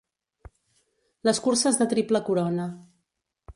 Les 1.29 1.41
curses 1.49 1.79
de 1.83 1.89
triple 1.93 2.25
corona. 2.33 2.69